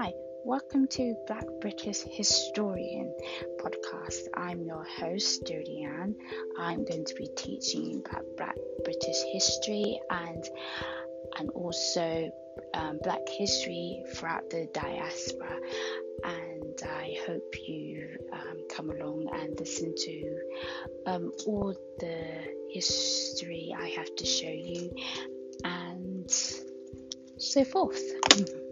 [0.00, 0.12] Hi,
[0.44, 3.12] welcome to Black British Historian
[3.58, 4.28] podcast.
[4.32, 6.14] I'm your host, Dodiane.
[6.56, 8.54] I'm going to be teaching about Black
[8.84, 10.48] British history and
[11.40, 12.30] and also
[12.74, 15.58] um, Black history throughout the diaspora.
[16.22, 20.38] And I hope you um, come along and listen to
[21.06, 22.24] um, all the
[22.70, 24.94] history I have to show you
[25.64, 26.30] and
[27.36, 28.00] so forth.